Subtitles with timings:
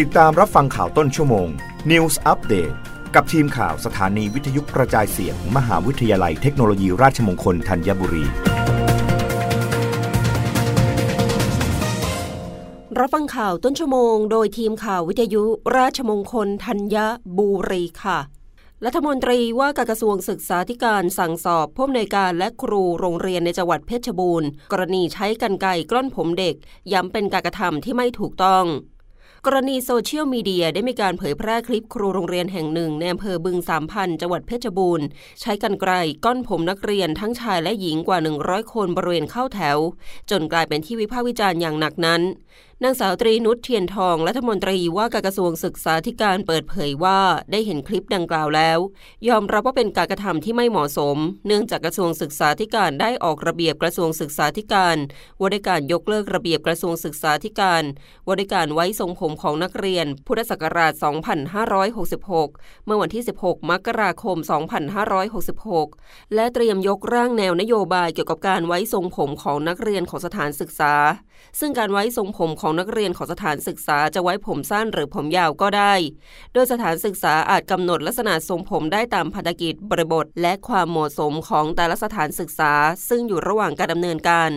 [0.00, 1.48] ติดตามรับฟังข่าวต้นชั่วโมง
[1.90, 2.74] News Update
[3.14, 8.24] กับทีมข่าวสถานีวิทยุกระจายเสียงมมหาวิทยาลัยเทคโนโลยีราชมงคลธัญบุรี
[12.98, 15.42] รับฟังข่าวต้นชั่วโมง โดยทีมข่าววิทยุ
[15.76, 16.96] ราชมงคลธัญ
[17.38, 18.18] บุรีค่ะ
[18.84, 26.54] รัฐมนตรีว่าการกระทรวงศึกษาธิการสั่งสอบผู้อำนวยการและครูโรงเรียนในจังหวัดเพชรบูรณ์ กรณีใช้กันไกกล้อนผมเด็ก
[26.92, 28.66] ย้ำเป็นการกระทำที่ไม่ถูกต้อง
[29.46, 35.06] กรณีโซเชียลมีเดียได้มีการเผยแพร่คลิปครูโรงเรียนแห่งหนึ่งในอำเภอบึงสามพันจังหวัดเพชรบูรณ์
[35.40, 35.92] ใช้กันไกล
[36.24, 39.78] ก้อนผมนักเรียนทั้งชายและหญิงกว่า 100 คนบริเวณเข้าแถว
[40.30, 42.20] จนกลายเป็นที่วิพากษ์วิจารณ์อย่างหนักนั้น
[42.84, 47.20] นางสาวตรีนุชเทียนทองรัฐมนตรีว่าการกระทรวงศึกษาธิการเปิดเผยว่า
[47.50, 48.78] ได้เห็นคลิปดังกล่าวแล้ว
[49.28, 54.96] ยอมรับว่าเป็นการกระทำที่ไม่เหมาะสม เนื่องจากกระทรวงศึกษาธิการได้ออกระเบียบกระทรวงศึกษาธิการ
[55.40, 57.84] ว่าด้วยการยกเลิกระเบียบกระทรวงศึกษาธิการ
[58.26, 60.92] ว่าด้วยการไว้ทรงผมของนักเรียน พุทธศักราช
[62.08, 64.36] 2566 เมื่อวันที่ 16 มกราคม
[65.56, 70.94] 2566 และเตรียมยกร่างแนวนโยบายเกี่ยวกับการไว้ทรงผมของนักเรียนของสถานศึกษา
[71.60, 75.94] ซึ่งการไว้ทรงผมมของนักเรียนของสถานศึกษาจะไว้ผมสั้นหรือผมยาวก็ได้
[76.52, 82.72] โดยสถานศึกษาอาจกำหนดลักษณะทรงผมได้ตามพันธกิจบริบท และความเหมาะสมของแต่ละสถานศึกษา
[83.08, 84.50] ซึ่งอยู่ระหว่างการดำเนินการ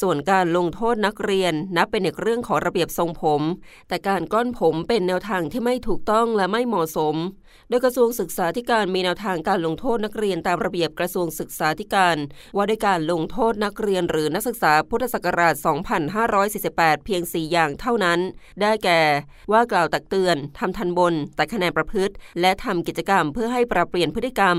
[0.00, 3.42] ส่วนการลงโทษนักเรียนนับเป็นเรื่องของระเบียบทรงผม
[3.88, 7.16] แต่การก้อนผมเป็นแนวทางที่ไม่ถูกต้องและไม่เหมาะสม
[7.68, 12.16] โดยกระทรวงศึกษาธิการมีแนวทางการลงโทษนักเรียนตามระเบียบกระทรวงศึกษาธิการ
[12.56, 15.54] ว่าด้วยการลงโทษนักเรียนหรือนักศึกษาพุทธศักราช
[16.50, 18.18] 2548 เพียง4 อย่างเท่านั้น
[18.60, 19.00] ได้แก่
[19.52, 24.56] ว่ากล่าวตักเตือน ทำทันบนแต่คะแนนประพฤติ และทำกิจกรรมเพื่อให้ปรับเปลี่ยนพฤติกรรม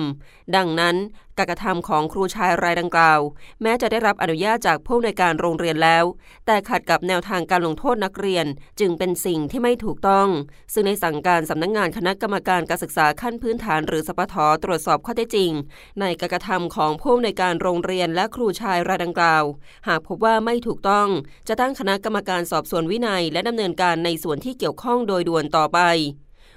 [0.56, 0.95] ดังนั้น
[1.38, 3.19] การกระทำของครูชายรายดังกล่าว
[3.61, 6.03] แม้จะได้รับอนุญาตจากผู้ในการโรงเรียนแล้ว
[6.45, 8.45] แต่ขัดกับแนวทางการลงโทษนักเรียน
[8.80, 10.27] จึงเป็นสิ่งที่ไม่ถูกต้อง
[10.73, 15.52] ซึ่งในสั่งการสำนักงงานคณะกรรมการการศึกษาขั้นพื้นฐานหรือสปทตรวจสอบข้อเท็จจริง
[15.99, 19.43] ในการกระทำของผู้ในการโรงเรียนและครูชายรายดังกล่าว
[19.87, 21.08] หากพบว่าไม่ถูกต้อง
[21.47, 25.81] จะตั้งคณะกรรมการสอบสวนวินัย และดำเนินการในส่วนที่เกี่ยวข้องโดยด่วนต่อไป